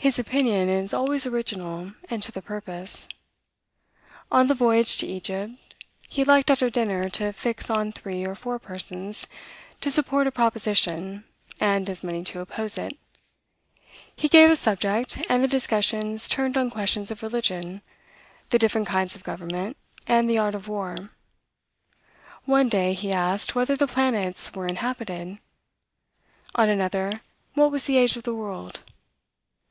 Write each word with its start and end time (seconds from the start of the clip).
His 0.00 0.16
opinion 0.16 0.68
is 0.68 0.94
always 0.94 1.26
original, 1.26 1.92
and 2.08 2.22
to 2.22 2.30
the 2.30 2.40
purpose. 2.40 3.08
On 4.30 4.46
the 4.46 4.54
voyage 4.54 4.96
to 4.98 5.06
Egypt, 5.08 5.52
he 6.08 6.22
liked, 6.22 6.52
after 6.52 6.70
dinner, 6.70 7.08
to 7.10 7.32
fix 7.32 7.68
on 7.68 7.90
three 7.90 8.24
or 8.24 8.36
four 8.36 8.60
persons 8.60 9.26
to 9.80 9.90
support 9.90 10.28
a 10.28 10.30
proposition, 10.30 11.24
and 11.58 11.90
as 11.90 12.04
many 12.04 12.22
to 12.26 12.38
oppose 12.38 12.78
it. 12.78 12.96
He 14.14 14.28
gave 14.28 14.50
a 14.50 14.54
subject, 14.54 15.18
and 15.28 15.42
the 15.42 15.48
discussions 15.48 16.28
turned 16.28 16.56
on 16.56 16.70
questions 16.70 17.10
of 17.10 17.24
religion, 17.24 17.82
the 18.50 18.58
different 18.60 18.86
kinds 18.86 19.16
of 19.16 19.24
government, 19.24 19.76
and 20.06 20.30
the 20.30 20.38
art 20.38 20.54
of 20.54 20.68
war. 20.68 21.10
One 22.44 22.68
day, 22.68 22.92
he 22.94 23.10
asked, 23.10 23.56
whether 23.56 23.74
the 23.74 23.88
planets 23.88 24.54
were 24.54 24.68
inhabited? 24.68 25.38
On 26.54 26.68
another, 26.68 27.20
what 27.54 27.72
was 27.72 27.86
the 27.86 27.96
age 27.96 28.14
of 28.16 28.22
the 28.22 28.32
world? 28.32 28.78